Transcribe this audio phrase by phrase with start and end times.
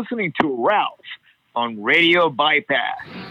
[0.00, 0.98] listening to Ralph
[1.54, 3.29] on Radio Bypass.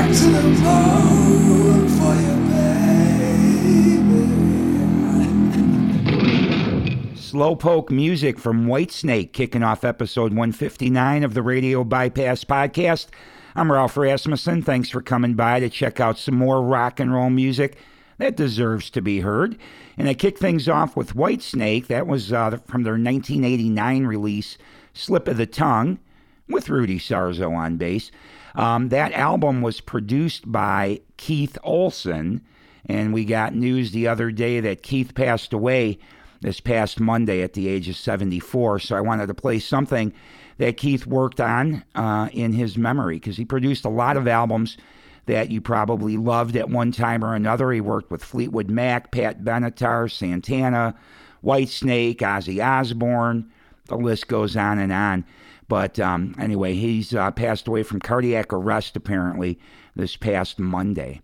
[7.14, 13.08] Slowpoke music from Whitesnake kicking off episode 159 of the Radio Bypass podcast.
[13.54, 14.62] I'm Ralph Rasmussen.
[14.62, 17.76] Thanks for coming by to check out some more rock and roll music
[18.16, 19.58] that deserves to be heard.
[19.98, 21.88] And I kick things off with Whitesnake.
[21.88, 24.56] That was uh, from their 1989 release,
[24.94, 25.98] Slip of the Tongue,
[26.48, 28.10] with Rudy Sarzo on bass.
[28.54, 32.40] Um, that album was produced by Keith Olsen,
[32.86, 35.98] and we got news the other day that Keith passed away
[36.40, 38.78] this past Monday at the age of 74.
[38.78, 40.12] So I wanted to play something
[40.58, 44.76] that Keith worked on uh, in his memory because he produced a lot of albums
[45.26, 47.72] that you probably loved at one time or another.
[47.72, 50.94] He worked with Fleetwood Mac, Pat Benatar, Santana,
[51.42, 53.50] Whitesnake, Ozzy Osbourne.
[53.86, 55.24] The list goes on and on.
[55.68, 59.58] But um, anyway, he's uh, passed away from cardiac arrest apparently
[59.96, 61.20] this past Monday.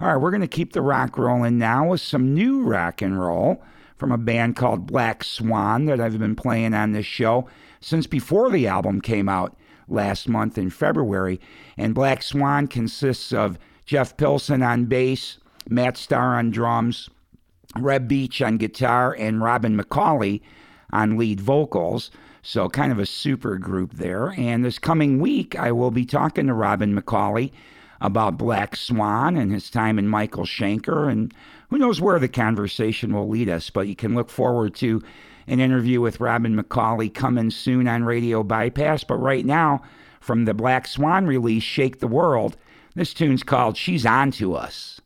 [0.00, 3.20] All right, we're going to keep the rock rolling now with some new rock and
[3.20, 3.62] roll
[3.98, 7.46] from a band called Black Swan that I've been playing on this show
[7.80, 9.56] since before the album came out
[9.88, 11.40] last month in February.
[11.76, 15.38] And Black Swan consists of Jeff Pilson on bass,
[15.68, 17.10] Matt Starr on drums,
[17.78, 20.40] Reb Beach on guitar, and Robin McAuley
[20.92, 22.10] on lead vocals.
[22.42, 24.34] So, kind of a super group there.
[24.36, 27.52] And this coming week, I will be talking to Robin McAuley
[28.00, 31.10] about Black Swan and his time in Michael Schenker.
[31.10, 31.34] And
[31.68, 35.02] who knows where the conversation will lead us, but you can look forward to
[35.46, 39.04] an interview with Robin McAuley coming soon on Radio Bypass.
[39.04, 39.82] But right now,
[40.20, 42.56] from the Black Swan release, Shake the World,
[42.94, 45.00] this tune's called She's On to Us.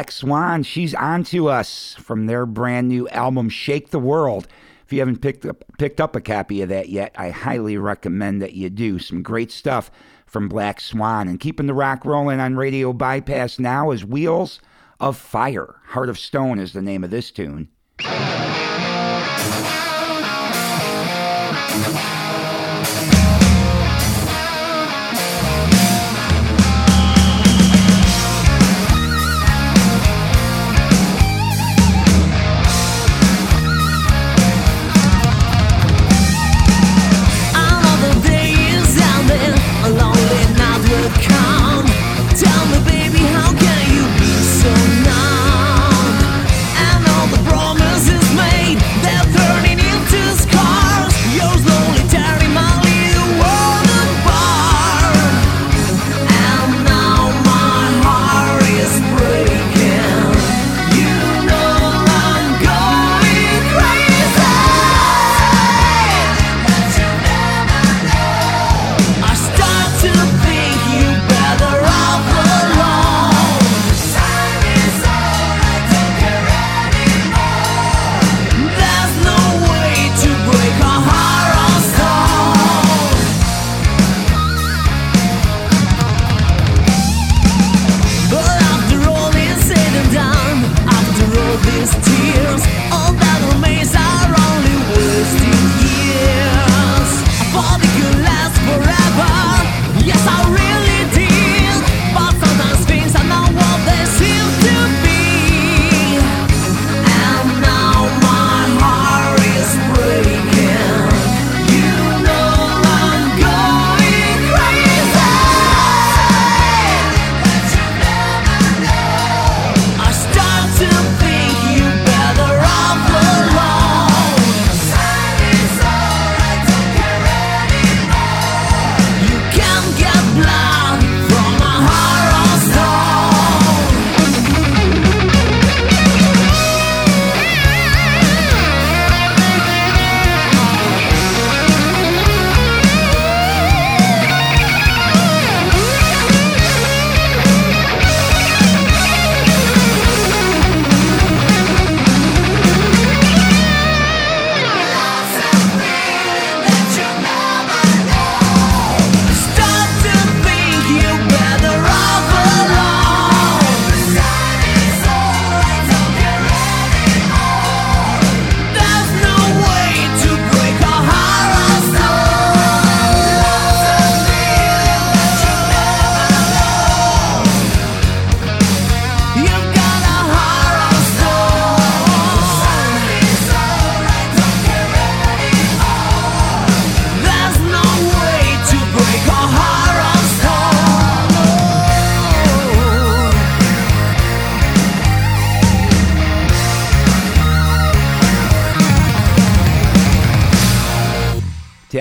[0.00, 4.48] Black Swan, she's on to us from their brand new album Shake the World.
[4.86, 8.40] If you haven't picked up picked up a copy of that yet, I highly recommend
[8.40, 8.98] that you do.
[8.98, 9.90] Some great stuff
[10.24, 11.28] from Black Swan.
[11.28, 14.58] And keeping the rock rolling on Radio Bypass now is Wheels
[15.00, 15.74] of Fire.
[15.88, 17.68] Heart of Stone is the name of this tune.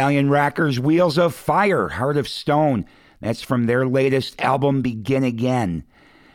[0.09, 2.87] Italian rockers Wheels of Fire, Heart of Stone.
[3.21, 5.83] That's from their latest album, Begin Again.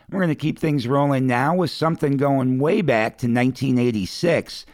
[0.08, 4.64] We're going to keep things rolling now with something going way back to 1986.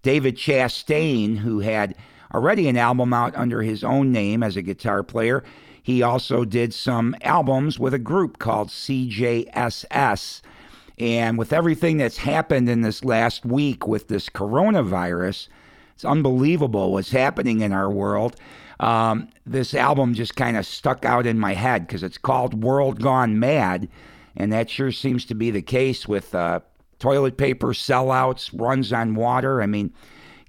[0.00, 1.96] David Chastain, who had
[2.32, 5.44] already an album out under his own name as a guitar player,
[5.82, 10.40] he also did some albums with a group called CJSS.
[10.96, 15.48] And with everything that's happened in this last week with this coronavirus,
[15.96, 18.36] it's unbelievable what's happening in our world.
[18.80, 23.00] Um, this album just kind of stuck out in my head because it's called World
[23.00, 23.88] Gone Mad,
[24.36, 26.60] and that sure seems to be the case with uh,
[26.98, 29.62] toilet paper sellouts, runs on water.
[29.62, 29.90] I mean,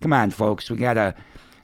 [0.02, 1.16] come on, folks, we got to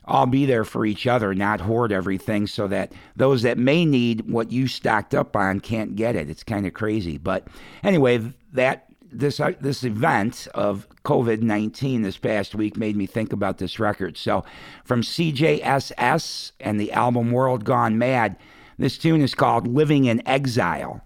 [0.05, 4.31] all be there for each other, not hoard everything so that those that may need
[4.31, 6.29] what you stocked up on can't get it.
[6.29, 7.17] It's kind of crazy.
[7.17, 7.49] But
[7.83, 13.33] anyway, that this uh, this event of COVID nineteen this past week made me think
[13.33, 14.17] about this record.
[14.17, 14.43] So,
[14.83, 18.37] from CJSS and the album World Gone Mad,
[18.77, 21.01] this tune is called "Living in Exile."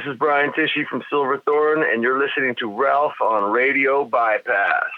[0.00, 4.88] This is Brian Tichy from Silverthorne, and you're listening to Ralph on Radio Bypass.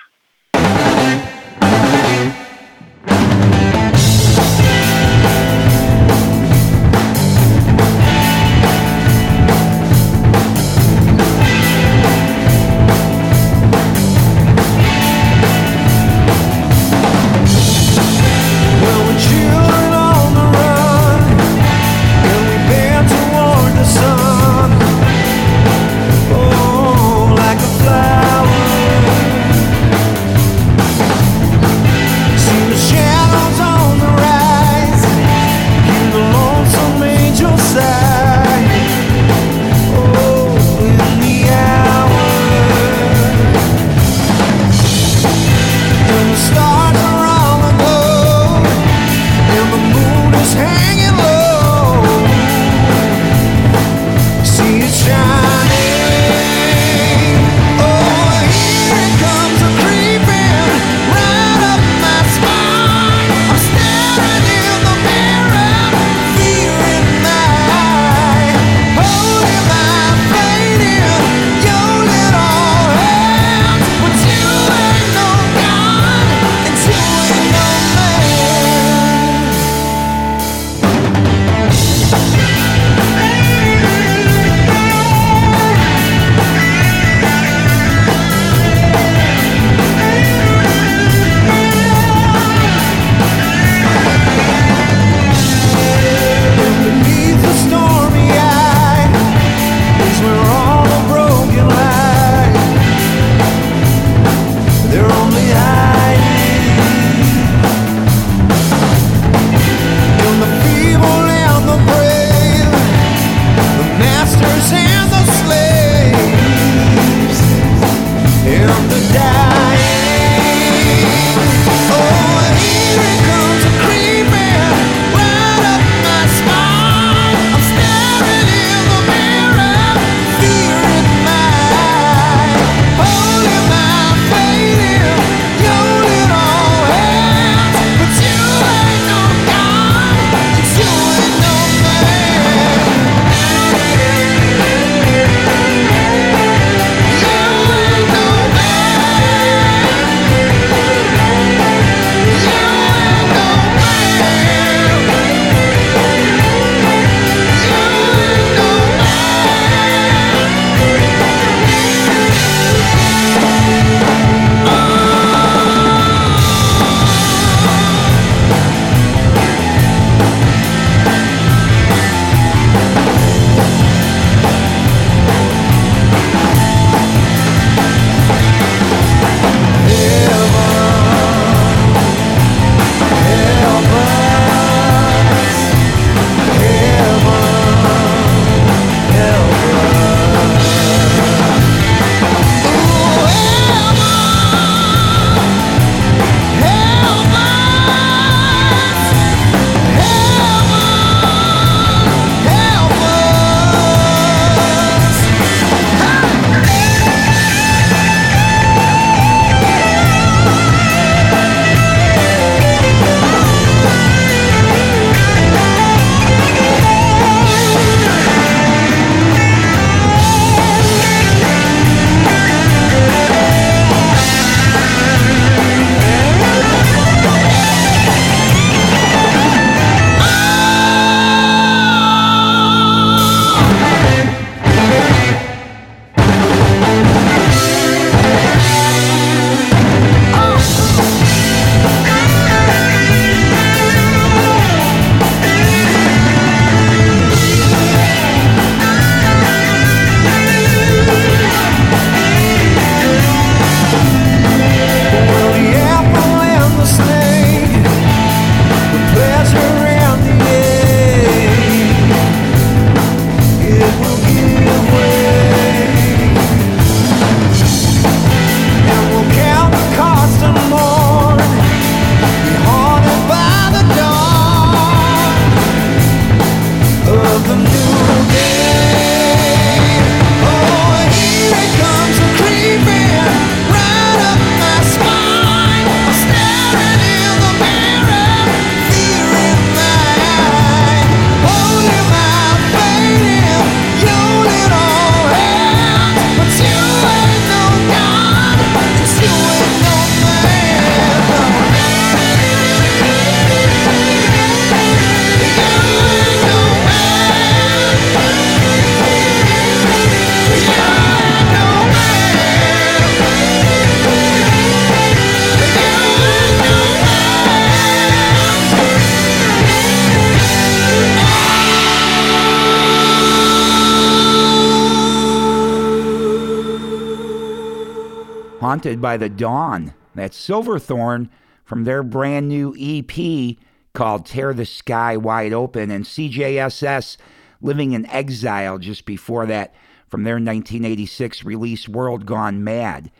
[329.12, 329.92] By the Dawn.
[330.14, 331.28] That's Silverthorne
[331.66, 333.58] from their brand new EP
[333.92, 337.18] called Tear the Sky Wide Open, and CJSS
[337.60, 339.74] Living in Exile just before that
[340.08, 343.10] from their 1986 release World Gone Mad.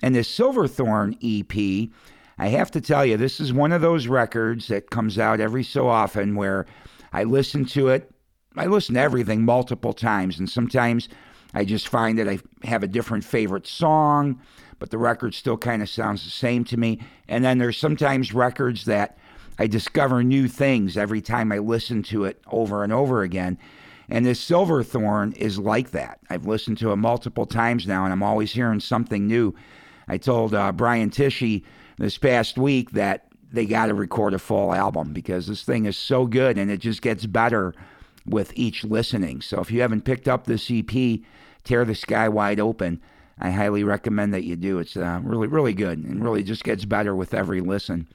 [0.00, 1.90] And the Silverthorne EP,
[2.38, 5.64] I have to tell you, this is one of those records that comes out every
[5.64, 6.64] so often where
[7.12, 8.10] I listen to it.
[8.56, 11.10] I listen to everything multiple times, and sometimes
[11.54, 14.40] I just find that I have a different favorite song,
[14.78, 17.00] but the record still kind of sounds the same to me.
[17.28, 19.18] And then there's sometimes records that
[19.58, 23.58] I discover new things every time I listen to it over and over again.
[24.08, 26.18] And this Silverthorne is like that.
[26.28, 29.54] I've listened to it multiple times now, and I'm always hearing something new.
[30.08, 31.62] I told uh, Brian Tichy
[31.98, 35.96] this past week that they got to record a full album because this thing is
[35.96, 37.74] so good and it just gets better
[38.26, 39.42] with each listening.
[39.42, 41.20] So if you haven't picked up this EP,
[41.64, 43.00] Tear the Sky Wide Open,
[43.38, 44.78] I highly recommend that you do.
[44.78, 48.06] It's uh, really, really good and really just gets better with every listen.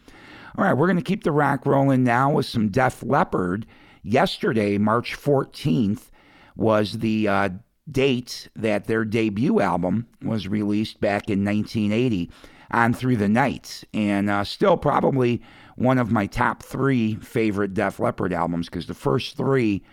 [0.57, 3.65] All right, we're going to keep the rock rolling now with some Def Leppard.
[4.03, 6.09] Yesterday, March 14th,
[6.55, 7.49] was the uh,
[7.89, 12.31] date that their debut album was released back in 1980
[12.71, 13.83] on Through the Night.
[13.93, 15.41] And uh, still probably
[15.75, 19.83] one of my top three favorite Def Leppard albums because the first three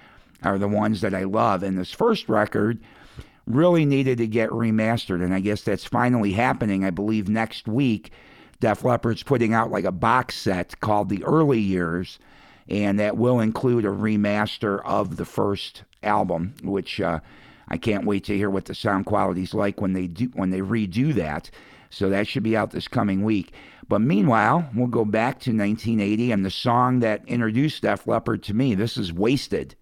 [0.42, 1.62] are the ones that I love.
[1.62, 2.80] And this first record
[3.46, 5.22] really needed to get remastered.
[5.22, 8.10] And I guess that's finally happening, I believe, next week.
[8.60, 12.18] Def Leppard's putting out like a box set called The Early Years,
[12.68, 17.20] and that will include a remaster of the first album, which uh,
[17.68, 20.60] I can't wait to hear what the sound quality's like when they do when they
[20.60, 21.50] redo that.
[21.90, 23.52] So that should be out this coming week.
[23.88, 28.54] But meanwhile, we'll go back to 1980 and the song that introduced Def Leppard to
[28.54, 28.74] me.
[28.74, 29.76] This is Wasted.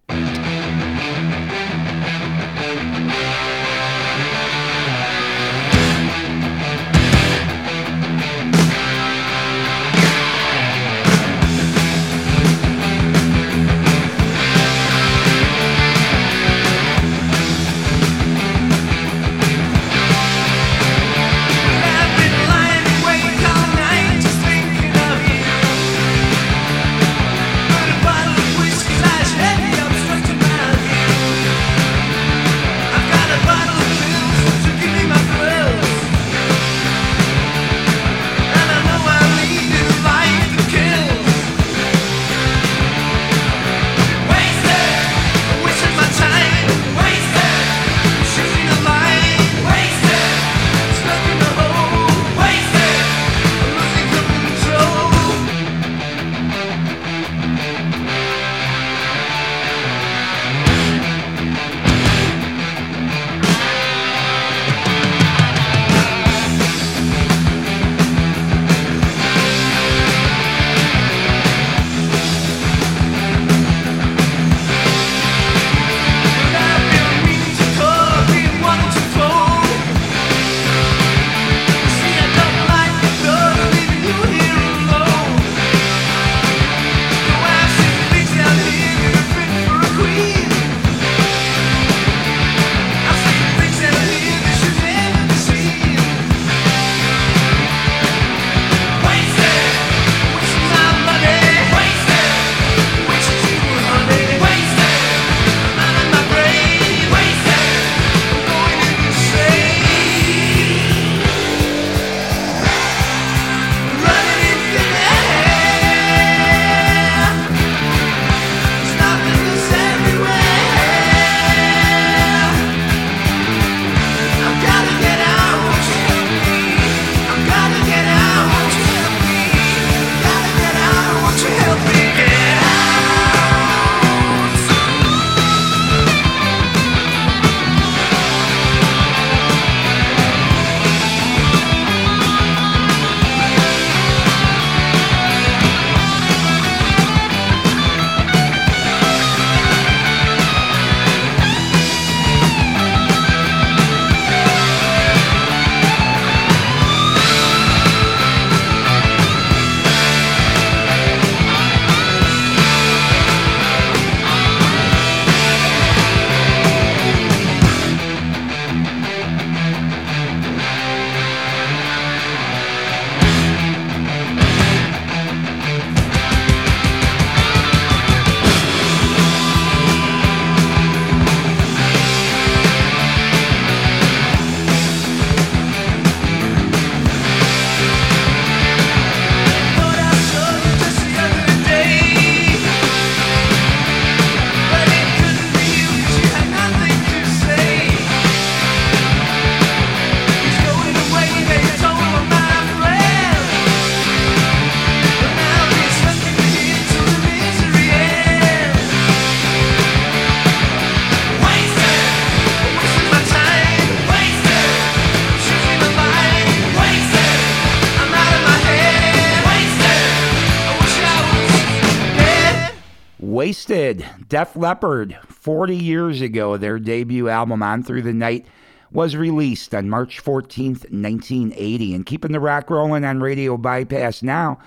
[223.53, 228.47] Wasted, Def Leppard, 40 years ago, their debut album On Through the Night
[228.91, 231.93] was released on March 14th, 1980.
[231.93, 234.57] And keeping the rock rolling on Radio Bypass now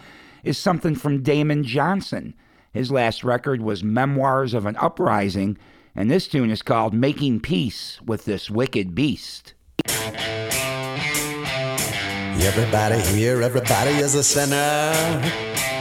[0.44, 2.32] is something from Damon Johnson.
[2.72, 5.58] His last record was Memoirs of an Uprising,
[5.96, 9.54] and this tune is called Making Peace with This Wicked Beast.
[12.38, 15.75] Everybody here, everybody is a sinner.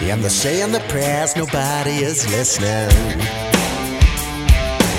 [0.00, 2.88] And they're saying the prayers, nobody is listening.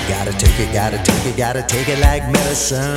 [0.08, 2.96] Gotta take it, gotta take it, gotta take it like medicine.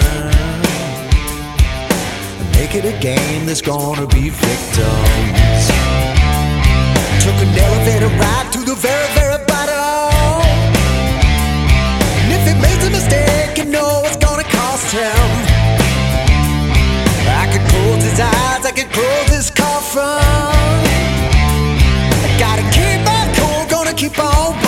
[2.54, 5.66] Make it a game, there's gonna be victims.
[7.24, 10.44] Took an elevator ride to the very, very bottom.
[12.20, 15.28] And if he makes a mistake, you know it's gonna cost him.
[17.42, 20.53] I could close his eyes, I could close his coffin.
[24.04, 24.63] Keep on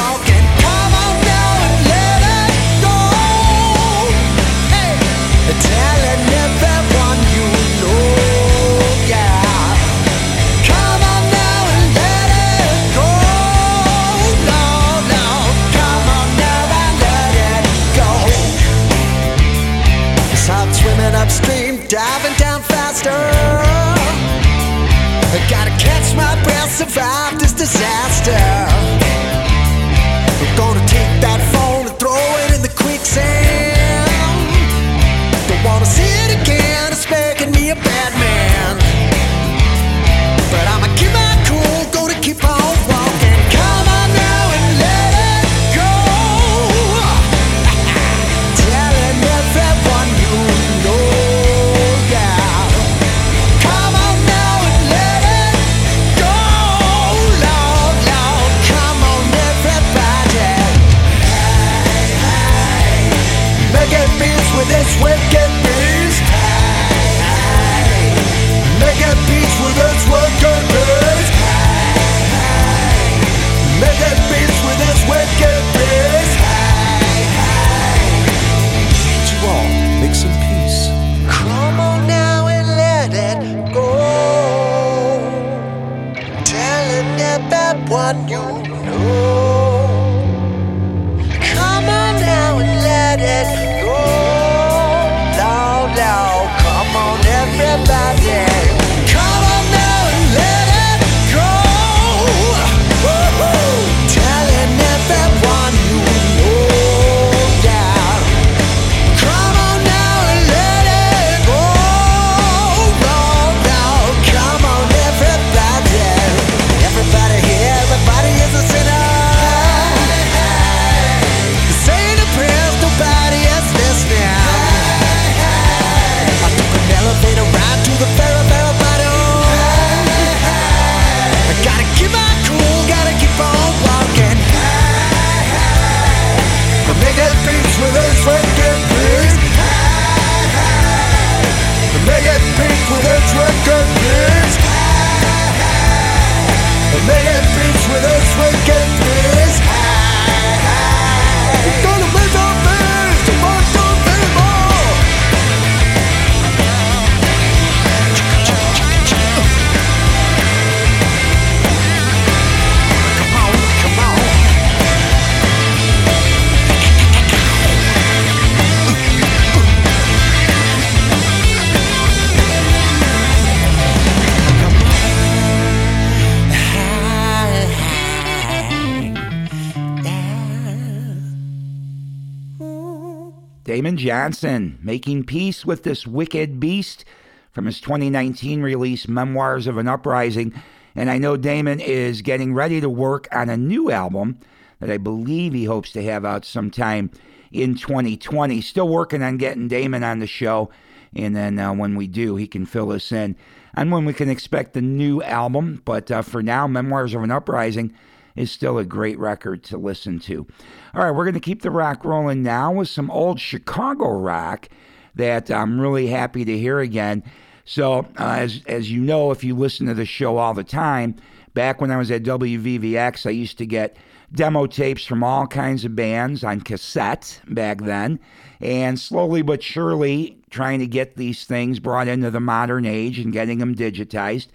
[184.25, 187.05] Johnson making peace with this wicked beast
[187.51, 190.51] from his 2019 release, Memoirs of an Uprising.
[190.95, 194.39] And I know Damon is getting ready to work on a new album
[194.79, 197.11] that I believe he hopes to have out sometime
[197.51, 198.61] in 2020.
[198.61, 200.71] Still working on getting Damon on the show.
[201.15, 203.35] And then uh, when we do, he can fill us in
[203.77, 205.83] on when we can expect the new album.
[205.85, 207.93] But uh, for now, Memoirs of an Uprising
[208.35, 210.45] is still a great record to listen to.
[210.93, 214.69] All right, we're going to keep the rock rolling now with some old Chicago rock
[215.15, 217.23] that I'm really happy to hear again.
[217.63, 221.15] So, uh, as, as you know, if you listen to the show all the time,
[221.53, 223.97] back when I was at WVVX, I used to get
[224.33, 228.19] demo tapes from all kinds of bands on cassette back then.
[228.59, 233.33] And slowly but surely, trying to get these things brought into the modern age and
[233.33, 234.47] getting them digitized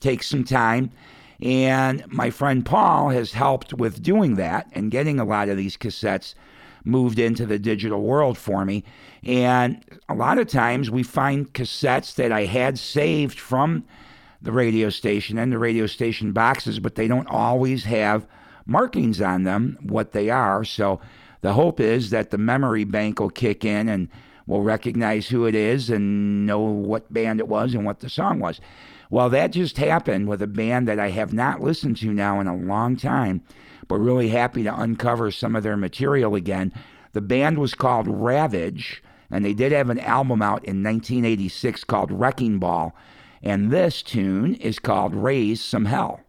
[0.00, 0.90] takes some time.
[1.42, 5.76] And my friend Paul has helped with doing that and getting a lot of these
[5.76, 6.34] cassettes
[6.84, 8.84] moved into the digital world for me.
[9.24, 13.84] And a lot of times we find cassettes that I had saved from
[14.40, 18.26] the radio station and the radio station boxes, but they don't always have
[18.64, 20.64] markings on them what they are.
[20.64, 21.00] So
[21.40, 24.08] the hope is that the memory bank will kick in and
[24.46, 28.38] we'll recognize who it is and know what band it was and what the song
[28.38, 28.60] was.
[29.12, 32.46] Well, that just happened with a band that I have not listened to now in
[32.46, 33.42] a long time,
[33.86, 36.72] but really happy to uncover some of their material again.
[37.12, 42.10] The band was called Ravage, and they did have an album out in 1986 called
[42.10, 42.96] Wrecking Ball.
[43.42, 46.20] And this tune is called Raise Some Hell.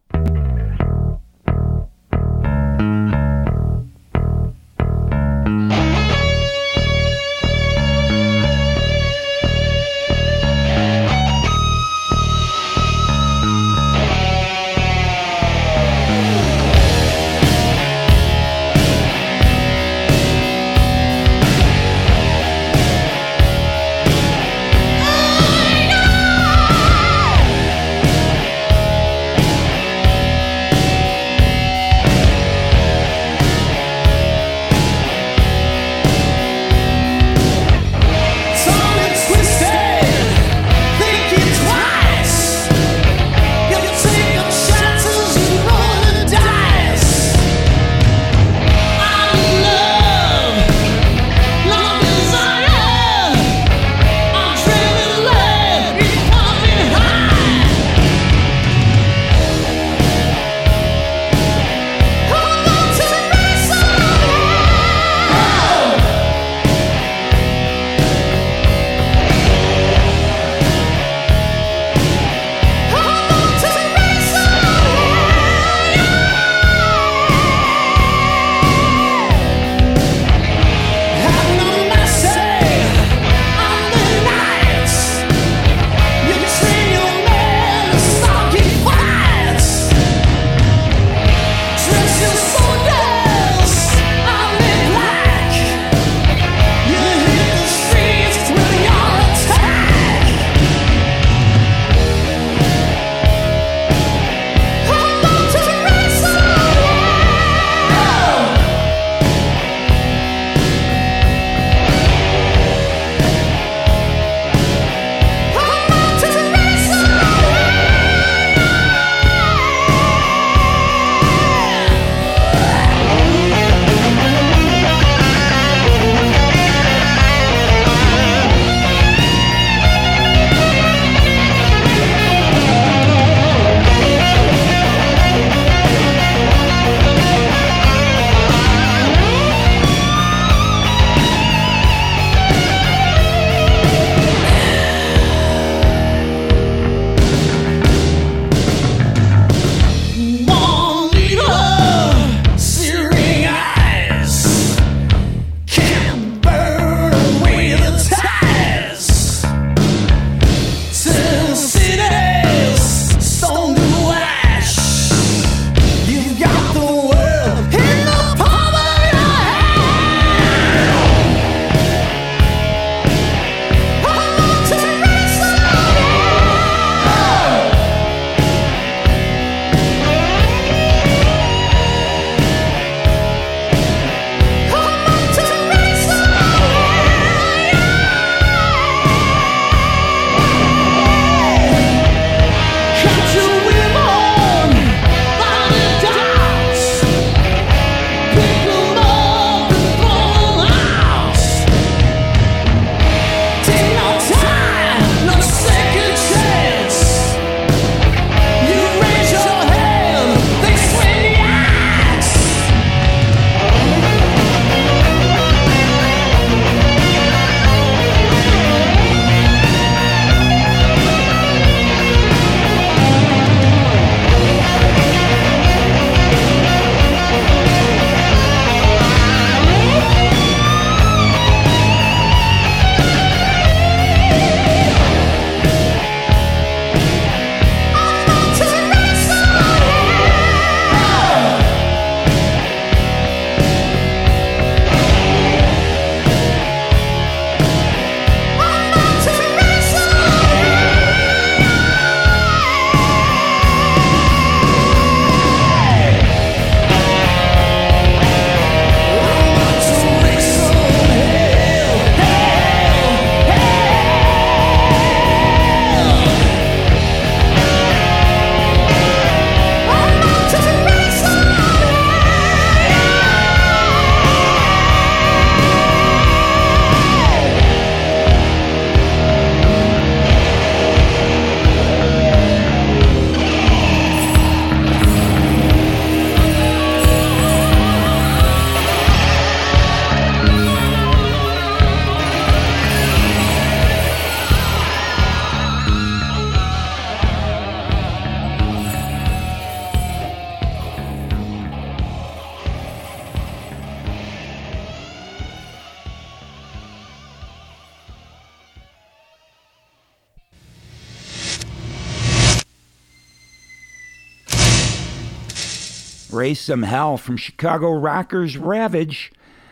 [316.44, 319.32] Raise Some Hell from Chicago Rockers Ravage.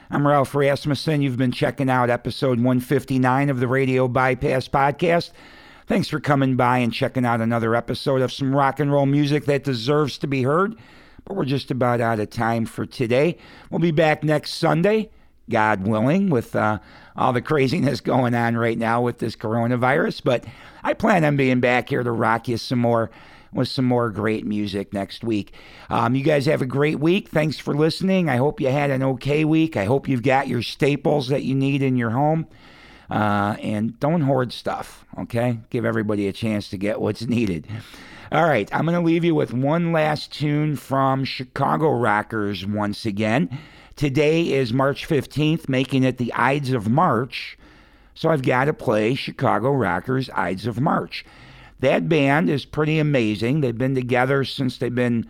[0.09, 1.21] I'm Ralph Rasmussen.
[1.21, 5.31] You've been checking out episode 159 of the Radio Bypass Podcast.
[5.85, 9.43] Thanks for coming by and checking out another episode of some rock and roll music
[9.47, 10.77] that deserves to be heard.
[11.25, 13.37] But we're just about out of time for today.
[13.69, 15.09] We'll be back next Sunday,
[15.49, 16.79] God willing, with uh,
[17.17, 20.21] all the craziness going on right now with this coronavirus.
[20.23, 20.45] But
[20.83, 23.11] I plan on being back here to rock you some more
[23.53, 25.53] with some more great music next week.
[25.89, 27.29] Um, you guys have a great week.
[27.29, 28.29] Thanks for listening.
[28.29, 29.75] I hope you had an okay week.
[29.75, 32.47] I hope you've got your staples that you need in your home.
[33.09, 35.59] Uh, and don't hoard stuff, okay?
[35.69, 37.67] Give everybody a chance to get what's needed.
[38.31, 43.05] All right, I'm going to leave you with one last tune from Chicago Rockers once
[43.05, 43.59] again.
[43.97, 47.57] Today is March 15th, making it the Ides of March.
[48.15, 51.25] So I've got to play Chicago Rockers Ides of March.
[51.81, 53.61] That band is pretty amazing.
[53.61, 55.27] They've been together since they've been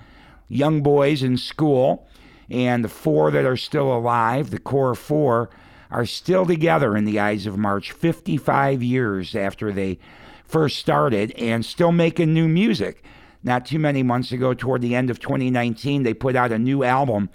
[0.48, 2.08] young boys in school.
[2.50, 5.50] And the four that are still alive, the core four,
[5.90, 9.98] are still together in the Ides of March 55 years after they
[10.44, 13.04] first started and still making new music.
[13.44, 16.84] Not too many months ago, toward the end of 2019, they put out a new
[16.84, 17.30] album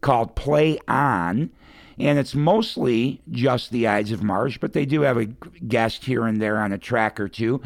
[0.00, 1.50] called Play On.
[1.98, 6.26] And it's mostly just the Ides of March, but they do have a guest here
[6.26, 7.60] and there on a track or two.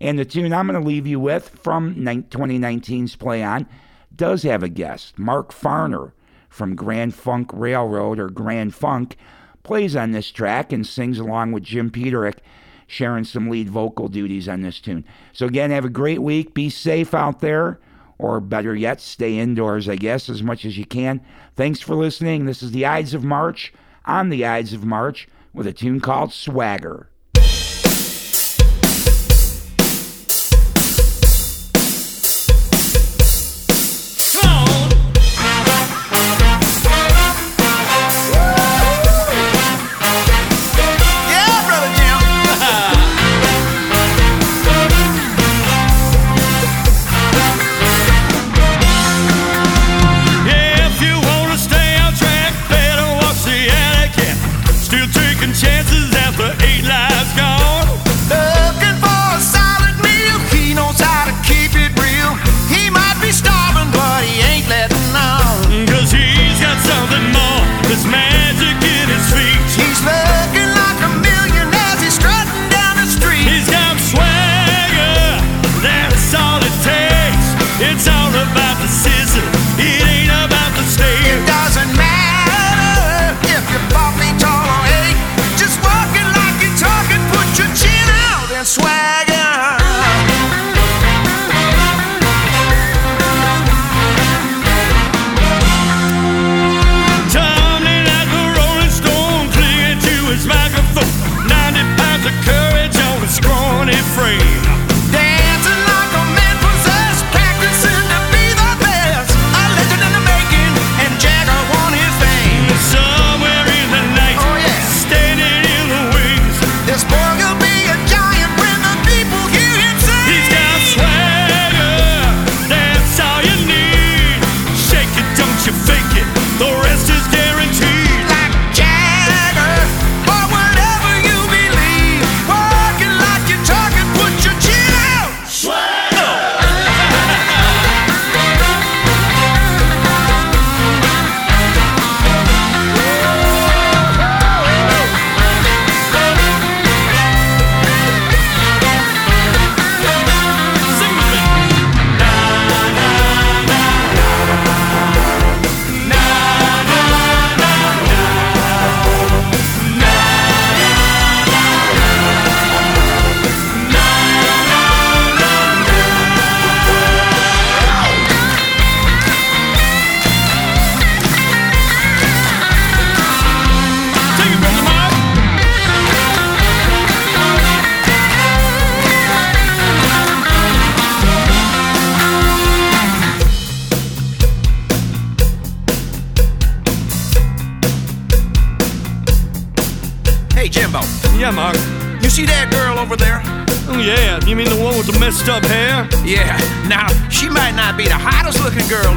[0.00, 3.66] And the tune I'm going to leave you with from 2019's Play On
[4.14, 5.18] does have a guest.
[5.18, 6.12] Mark Farner
[6.48, 9.16] from Grand Funk Railroad or Grand Funk
[9.62, 12.38] plays on this track and sings along with Jim Peterick,
[12.86, 15.04] sharing some lead vocal duties on this tune.
[15.32, 16.54] So, again, have a great week.
[16.54, 17.78] Be safe out there,
[18.18, 21.20] or better yet, stay indoors, I guess, as much as you can.
[21.54, 22.46] Thanks for listening.
[22.46, 23.72] This is the Ides of March
[24.06, 27.10] on the Ides of March with a tune called Swagger.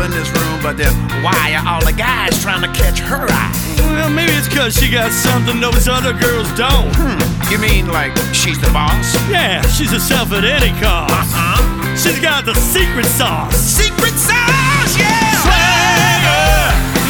[0.02, 3.54] in this room, but then why are all the guys trying to catch her eye?
[3.94, 6.90] Well, maybe it's because she got something those other girls don't.
[6.98, 7.22] Hmm.
[7.52, 9.14] You mean like she's the boss?
[9.30, 11.14] Yeah, she's herself at any cost.
[11.14, 11.96] Uh-huh.
[11.96, 13.54] She's got the secret sauce.
[13.54, 15.38] Secret sauce, yeah!
[15.46, 16.66] Swagger,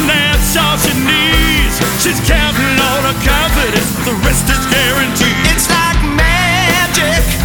[0.09, 1.75] that's all she needs.
[2.03, 5.47] She's counting on her confidence, the rest is guaranteed.
[5.47, 7.40] It's like magic.